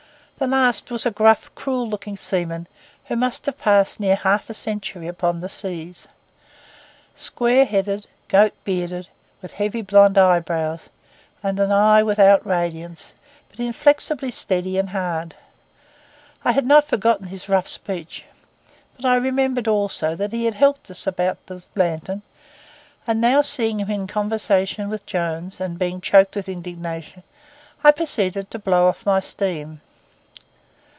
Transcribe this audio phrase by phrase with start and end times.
[0.41, 2.65] This last was a gruff, cruel looking seaman,
[3.05, 6.07] who must have passed near half a century upon the seas;
[7.13, 9.07] square headed, goat bearded,
[9.43, 10.89] with heavy blond eyebrows,
[11.43, 13.13] and an eye without radiance,
[13.51, 15.35] but inflexibly steady and hard.
[16.43, 18.25] I had not forgotten his rough speech;
[18.95, 22.23] but I remembered also that he had helped us about the lantern;
[23.05, 27.21] and now seeing him in conversation with Jones, and being choked with indignation,
[27.83, 29.81] I proceeded to blow off my steam.